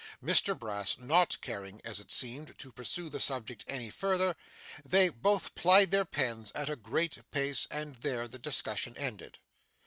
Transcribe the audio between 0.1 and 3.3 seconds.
Mr Brass not caring, as it seemed, to pursue the